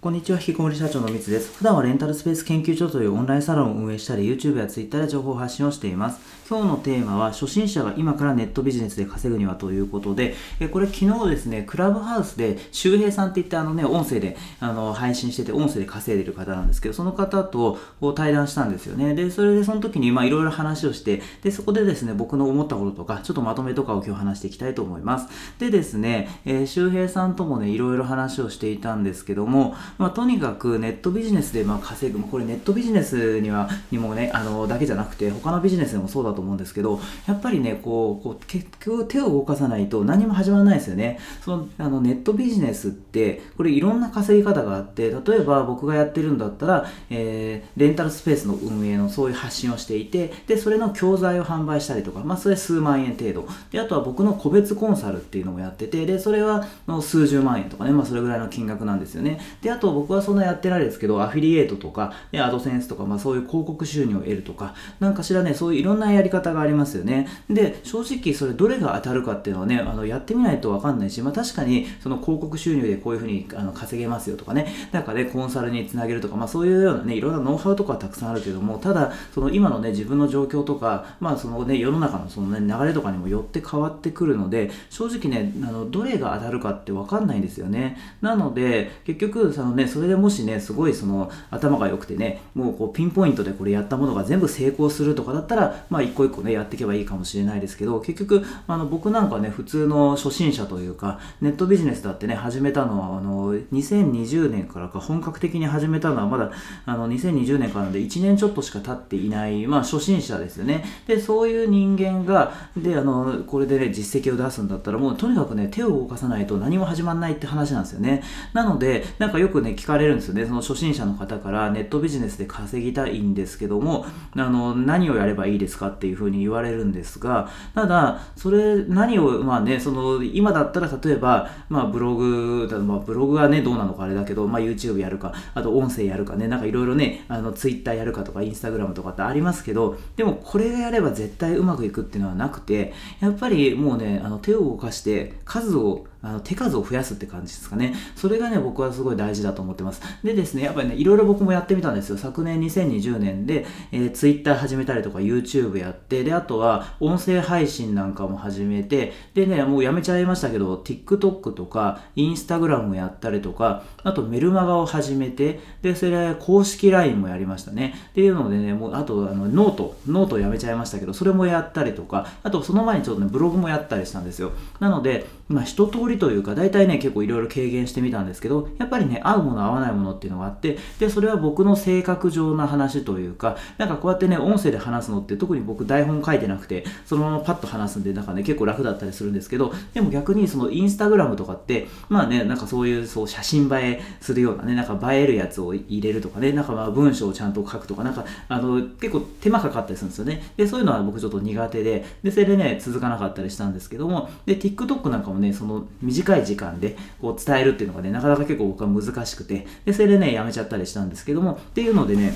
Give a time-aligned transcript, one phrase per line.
[0.00, 1.58] こんにちは、引きこもり社長のみつです。
[1.58, 6.20] 普段はレンタルスペース研究所というオンラインサロンを運営したり、YouTube や Twitter で情報発信をしています。
[6.48, 19.16] 今日のテーマは、初心者が今からネットビジネスで稼ぐにはということで、えこれ昨日ですね、クラブハウスで周平さんって言ってあのね、音声であの配信してて、音声で稼いでる方なんですけど、その方とこう対談したんですよね。
[19.16, 25.26] で、それでその時にまあいろいろ話をして、で、そこでですね、僕の思ったこととか、ちょっとまとめとかを今日話していきたいと思います。
[25.58, 41.18] でですね、えー、周平さんともね、いろいろ話をしていたんですけども、まあとにかくネットビジネスでまあ稼ぐ、これネットビジネスにはにもね、あのだけじゃなくて、他のビジネスでもそうだと思うんですけど、やっぱりね、こう、こう結局手を動かさないと何も始まらないですよね。
[41.44, 53.48] そのあのネットビジネスって、これいろんな稼ぎ方があって、例えば僕がやってるんだったら、えー、レンタルスペースの運営のそういう発信をしていて、で、それの教材を販売したりとか、まあ、それ数万円程度。
[53.70, 59.40] で、あとは僕の個別コンサルっていうのもやってて、で、それはの数十万円とかね、まあ、それぐらいの金額なんですよね。
[59.62, 67.28] で、あと僕はそんなやってないですけど、アフィリエイトとか、でアドセンスとか、まあそういう広告収入を得るとか、なんかしらね、そういういろんなやり方がありますよね。
[67.48, 87.96] で、正直それどれが当たるかっていうのはね、あのやってみないとわかんないし、まあ確かにその広告収入でこういうふうにあの稼げますよとかね、なんかね、コンサルにつなげるとか、まあそういうようなね、いろんなノウハウとかはたくさんあるけども、ただ、その今のね、自分の状況とか、まあそのね、世の中のそのね、流れとかにもよって変わってくるので、正直ね、あのどれが当たるかってわかんないんですよね。
[88.20, 106.50] なので、結局、そのね、それでもしね、すごいその頭が良くてね、もうこうピンポイントでこれやったものが全部成功するとかだったら、まあ一個一個ね、やっていけばいいかもしれないですけど、結局、あの僕なんかね、普通の初心者というか、ネットビジネスだってね、始めたのは、あの、2020年からか本格的に始めたのはまだ、
[106.86, 110.84] あの、2020年からなんで1年ちょっとしか経っていない、まあ初心者ですよね。
[111.06, 118.22] で、そういう人間が、で、あの、これでね、実績を出すんだったら、もうとにかくね、手を動かさないと何も始まらないって話なんですよね。
[118.52, 120.46] なので、なんかよくね、聞かれるんですよね。
[120.46, 124.06] その初心者の方からネットビジネスで稼ぎたいんですけども、
[124.36, 147.94] あの、何をやればいいですかっていうふうに言われるんですが、ただ、それ、何を、まあね、その、今だったら例えば、まあブログ、まあブログはね、どうなのかあれだけど、まあ YouTube やるか、あと音声やるかね、なんかいろいろね、あの、Twitter やるかとか、Instagram とかってありますけど、でもこれがやれば絶対うまくいくっていうのはなくて、やっぱりもうね、あの、手を動かして数をあの手数を増やすって感じですかね。
[148.16, 150.02] それがね、僕はすごい大事だと思ってます。
[150.24, 152.18] でですね、やっぱりね、いろいろ僕もやってみたんですよ。
[152.18, 167.94] 昨年2020年で、えー、Twitter 始めたりとか YouTube やって、で、あとは音声配信なんかも始めて、でね、もうやめちゃいましたけど、TikTok とか Instagram やったりとか、あとメルマガを始めて、で、それ公式 LINE もやりましたね。
[168.10, 174.52] っていうのでね、もうあとあの note、note やめちゃいましたけど、それもやったりとか、あとその前にちょっとね、ブログもやったりしたんですよ。
[174.80, 200.42] なので、まあ一通りというか、大体ね、結構いろいろ軽減してみたんですけど、やっぱりね、合うもの合わないものっていうのがあって、で、それは僕の性格上な話というか、なんかこうやってね、音声で話すのって特に僕台本書いてなくて、そのままパッと話すんで、なんかね、結構楽だったりするんですけど、でも逆にそのインスタグラムとかって、まあね、なんかそういうそう写真映えするようなね、なんか映えるやつを入れるとかね、なんかまあ文章をちゃんと書くとか、なんか、あの、結構手間かかったりするんですよね。
[200.56, 212.32] で、そういうのは僕ちょっと苦手で、で、それでね、続かなかったりしたんですけども、で、TikTok なんかもね、その短い時間でこう伝えるっていうのがね、なかなか結構僕は難しくて、で、それでね、やめちゃったりしたんですけども、っていうのでね、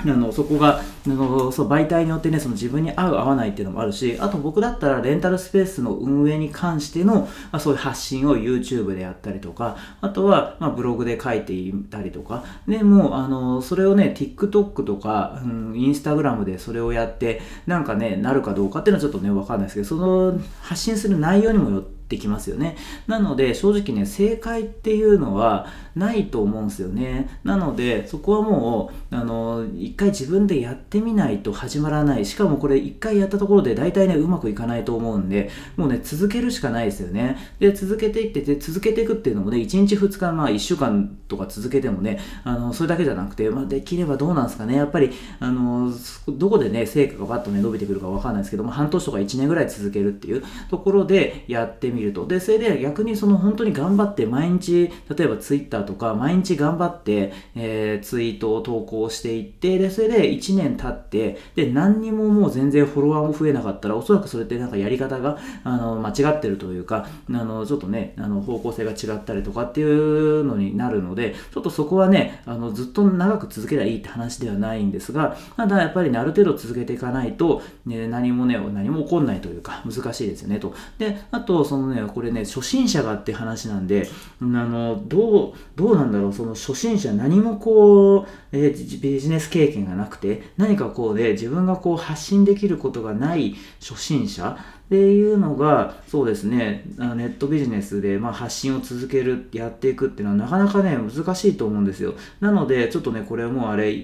[0.00, 22.76] あのそこがあのそう媒体によってねその自分に合う合わないっていうのもあるしあと僕だったらレンタルスペースの運営に関しての、まあ、そういう発信を YouTube でやったりとかあとは、まあ、ブログで書いていたりとかでもあのそれをね TikTok とか、うん、Instagram でそれをやってなんかねなるかどうかっていうのはちょっとねわかんないですけどその発信する内容にもよってできますよね。
[23.06, 25.66] なので、正直ね、正解っていうのは
[25.98, 27.28] ないと思うんですよね。
[27.44, 32.24] なので、そこはもう、あの、一回自分でやってみないと始まらない。
[32.24, 37.36] しかもこれ一回やったところで大体ね、うまくいかないと思うんで、もうね、続けるしかないですよね。
[37.58, 44.76] で、続けていってて、続けていくっていうのもね、1日2日、まあ1週間とか続けてもね、あの、それだけじゃなくて、まあできればどうなんですかね。
[44.76, 45.92] やっぱり、あの、
[46.28, 52.26] どこでね、成果がバッとね、伸びてくるかわかんないですけども、半年とか1年ぐらい続けるっていうところでやってみると。
[52.26, 80.74] で、それで逆にその本当に頑張って毎日、例えばツイッターとか毎日頑張って、えー、ツイートを投稿していって、で、それで1年経って、で、何にももう全然フォロワーも増えなかったら、おそらくそれってなんかやり方が、あの、間違ってるというか、あの、ちょっとね、あの、方向性が違ったりとかっていうのになるので、ちょっとそこはね、あの、ずっと長く続ければいいって話ではないんですが、ただやっぱりね、ある程度続けていかないと、ね、何もね、何も起こんないというか、難しいですよね、と。
[80.98, 84.06] で、あと、そのね、これね、初心者がって話なんで、
[84.42, 94.58] あの、どう、どうなんだろうその初心者何もこう、えー、ビジネス経験がなくて何かこうで自分がこう発信できることがない初心者
[94.88, 102.14] っていうのが、そうですね、ネットビジネスでま発信を続ける、やっていくっていうのはなかなかね、難しいと思うんですよ。
[102.40, 103.94] なので、ちょっとね、これはもうあれ、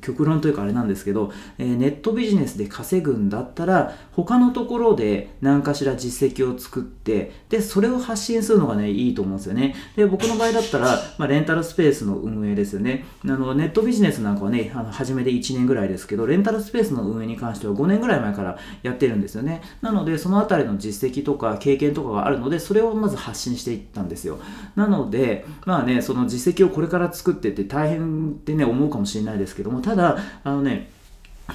[0.00, 9.74] 極論というかあれなんですけど、えー、ネットビジネスで稼ぐんだったら、他のところで何かしら実績を作って、で、それを発信するのがね、いいと思うんですよね。
[9.96, 13.04] で、僕の場合だったら、まあ、レンタルスペースの運営ですよね。
[13.24, 19.62] あの、ネットビジネスなんかはね、あの初めて1年ぐらいですけど、レンタルスペースの運営に関しては5年ぐらい前からやってるんですよね。
[19.82, 24.38] なので、そのあたりの実績とか経験とかがあるのでそれをまず発信していったんですよ。
[24.76, 30.90] なのでまあねその実績をこれから作ってって大変ってね思うかもしれないですけどもただあのね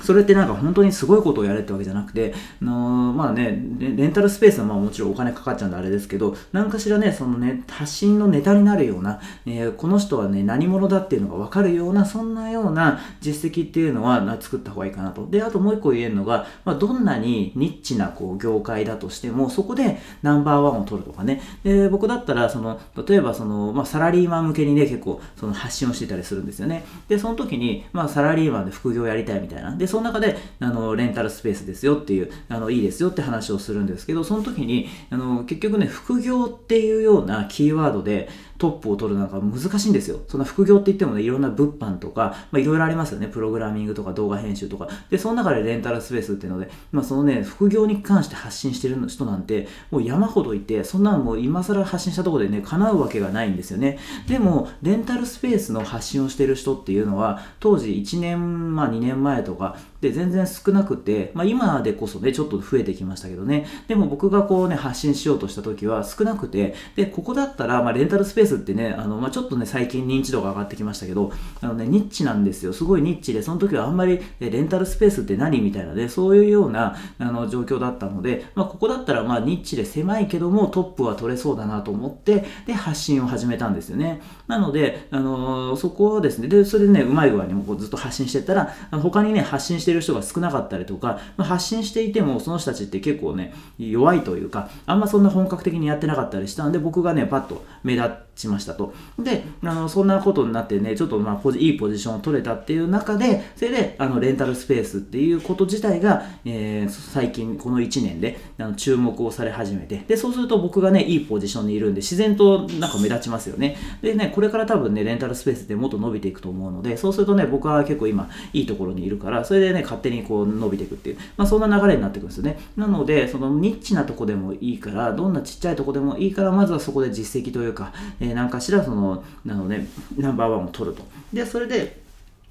[0.03, 15.27] それってなんか本当にすごいことをやれってわけじゃなくて、あの、まあね、レンタルスペースはまあもちろんお金かかっちゃうんであれですけど、何かしらね、そのね、発信のネタになるような、えー、この人はね、何者だっていうのがわかるような、そんなような実績っていうのは作った方がいいかなと。
[15.29, 21.41] で、あともう一個言えるのが、まあ、どんなにニッチなこう業界だとしても、そこでナンバーワンを取るとかね。
[21.63, 26.83] で、僕だったら、その、例えばその、まあ、サラリーマン向けにね、結構その発信をしてたりするんですよね。
[27.07, 29.75] で、その時に、まあ、サラリーマンで副業やりたいみたいな。
[29.75, 40.19] で、でその中で、あの、レンタルスペースですよっていう、あの、いいですよって話をするんですけど、その時に、あの、結局ね、副業っていうようなキーワードで、トップを取るのが難しいんですよ。
[40.27, 43.27] そんな副業って言ってもね、いろんな物販とか、まあ、いろいろありますよね。
[43.27, 44.87] プログラミングとか動画編集とか。
[45.09, 53.99] で、その中でレンタルスペースっていうので、まあ、そのね、副業に関して発信してる人なんて、もう山ほどいて、そんなのもう今更発信したところでね、叶うわけがないんですよね。
[54.27, 63.65] でも、レンタルスペースの発信をしてる人っていうのは、当時1年、まあ2年前とか、で全然少なくて、まあ、今でこそね、ちょっと増えてきましたけどね。
[63.87, 71.31] でも僕がこうね、発信しようとした時は少なくて、で、ここだったら、まあ、レンタルスペースってね、あの、まあ、ちょっとね、最近認知度が上がってきましたけど、
[71.61, 72.73] あのね、ニッチなんですよ。
[72.73, 84.21] すごいニッチで、その時はあんまり、レンタルスペースって何みたいなね、そういうような、あの、状況だったので、まあ、ここだったら、まあ、ニッチで狭いけども、トップは取れそうだなと思って、で、発信を始めたんですよね。
[84.47, 98.93] なので、あのー、そこはですね、で、それでね、うまい具合にもこうずっと発信してたら、他にね、発信してる人が少なかったりとか、まあ、発信していても、その人たちって結構ね、弱いというか、あんまそんな本格的にやってなかったりしたんで、僕がね、パッと目立ってちましたと。
[99.17, 113.77] で、あのそんなことになってね、ちょっとまあポジいいポジションを取れたっていう中で、それであのレンタルスペースっていうこと自体が、えー、最近この1年であの注目をされ始めて、で、そうすると僕がね、いいポジションにいるんで、自然となんか目立ちますよね。
[114.01, 122.59] でね、これから多分ね、レンタルスペースでもっと伸びていくと思うので、そうするとね、僕は結構今いいところにいるから、それでね、勝手にこう伸びていくっていう、まあそんな流れになってくるんですよね。
[122.75, 129.85] なので、そのニッチなとこでもいいから、どんなちっちゃいとこでもいいから、まずはそこで実績というか、ー、なんかしらその、なので、
[130.17, 131.03] ナンバーワンを取ると。
[131.33, 132.01] で、それで、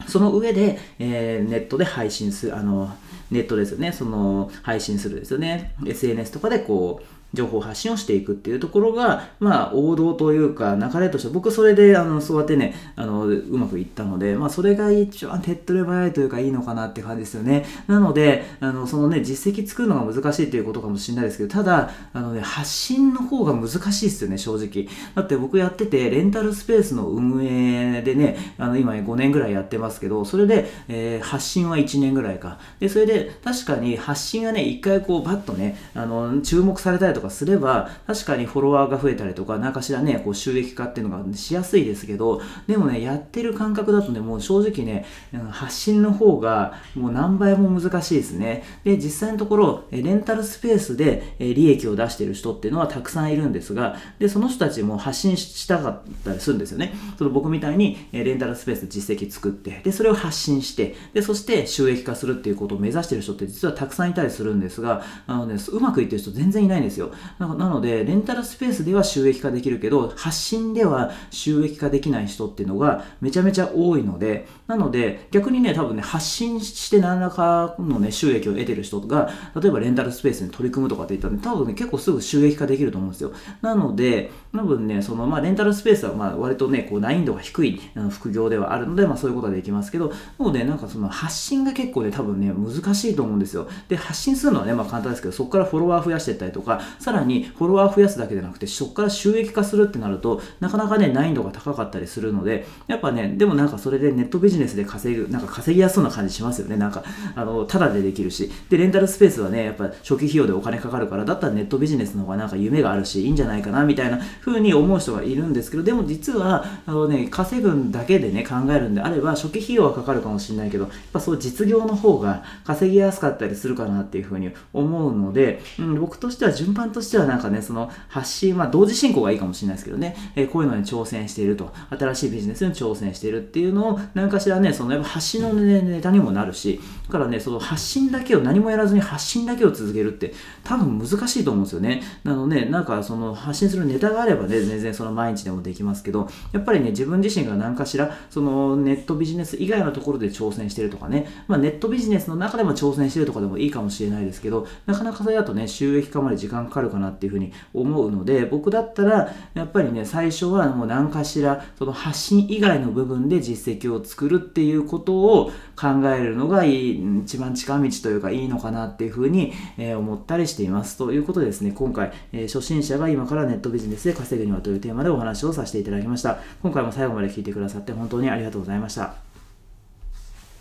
[0.07, 2.95] その上で、えー、ネットで配信する、あの、
[3.31, 5.75] ネットですよね、その、配信するですよね。
[5.87, 7.05] SNS とかでこう、
[7.35, 17.67] 情報発信をしていくっていうところが、まあ、王道というか、流れとして、僕それで、あの、そうやってね、あの、うまくいったので、まあ、それが一番手っ取り早いというか、いいのかなって感じですよね。
[17.87, 24.89] なので、あの、そのね、実績作るのが難しいということかもしれないですけど、ただ、あのね、発信の方が難しいですよね、正直。
[25.15, 32.59] だって僕やってて、レンタルスペースの運営でね、あの、今5年ぐらいやってますけど、それで、えー、発信は1年ぐらいか。
[32.79, 45.05] で、それで、確かに発信がね、一回こう、バッとね、あの、注目されたりとかかすれば、確かにフォロワーが増えたりとか、何かしらね、こう収益化っていうのがしやすいですけど、でもね、やってる感覚だとね、もう正直ね、
[45.51, 48.63] 発信の方がもう何倍も難しいですね。
[48.85, 56.95] で、実際のところ、レンタルスペースで利益を出してる人っていうのはたくさんいるんですが、で、その人たちも発信したかったりするんですよね。
[57.19, 67.13] その僕みたいにレンタルスペース実績作って、で、それを発信して、で、そして収益化するっていうことを目指してる人って実はたくさんいたりするんですが、あのね、うまくいってる人全然いないんですよ。
[67.39, 79.31] なので、レンタルスペースでは収益化できるけど、発信では収益化できない人っていうのがめちゃめちゃ多いので、なので、逆にね、多分ね、発信して何らかのね、収益を得てる人が、
[79.61, 83.33] 例えばレンタルスペースに取り組むとかって言ったら、ね、多分ね、結構すぐ収益化できると思うんですよ。
[83.61, 87.81] なので、多分ね、その、まあ、レンタルスペースは、まあ、割とね、こう、難易度が低い
[88.11, 93.69] 副業ではあるので、まあ、そういうことはできますけど、もうね、なんかその、発信が結構ね、多分ね、難しいと思うんですよ。
[93.89, 106.77] で、発信するのはね、まあ、簡単ですけど、そこからフォロワー増やしていったりとか、さらにフォロワー増やすだけでなくて、そこから収益化するってなると、なかなかね、難易度が高かったりするので、やっぱね、でもなんかそれでネットビジネスジネスで稼ぐ、なんか稼ぎやすそうな感じしますよね。
[106.77, 108.51] なんか、あの、ただでできるし。
[108.69, 140.33] で、レンタルスペースはね、やっぱ初期費用でお金かかるから、だったらネットビジネスの方がなんか夢があるし、いいんじゃないかな、みたいな風に思う人がいるんですけど、でも実は、あのね、稼ぐんだけでね、考えるんであれば、初期費用はかかるかもしれないけど、やっぱそう実業の方が稼ぎやすかったりするかなっていう風に思うので、うん、僕としては順番としてはなんかね、その発信、まあ同時進行がいいかもしれないですけどね、えー、こういうのに挑戦していると、新しいビジネスに挑戦しているっていうのを、何からね、そのやっぱ橋の、ネタにもなるし、だからね、その発信だけを何もやらずに発信だけを続けるって
[140.63, 142.03] 多分難しいと思うんですよね。
[142.25, 170.97] なので、なんかその発信するネタがあればね、全然その毎日でもできますけど、やっぱりね、自分自身が何かしら、そのネットビジネス以外のところで挑戦してるとかね、まあネットビジネスの中でも挑戦してるとかでもいいかもしれないですけど、なかなかそれだとね、収益化まで時間かかるかなっていうふうに思うので、僕だったら、やっぱりね、最初はもう何かしら、その発信以外の部分で実績を作るっていうことを考えるのがいい、一番近道というかいいのかなっていうふうに、え、思ったりしています。
[170.97, 176.39] ということでですね、今回、え、初心者が今からネットビジネスで稼ぐにはというテーマでお話をさせていただきました。
[176.63, 179.24] 今回も最後まで聞いてくださって本当にありがとうございました。